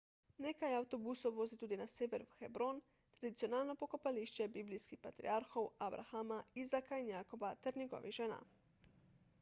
[0.43, 2.79] nekaj avtobusov vozi tudi na sever v hebron
[3.19, 8.43] tradicionalno pokopališče biblijskih patriarhov abrahama izaka in jakoba ter njegovih žena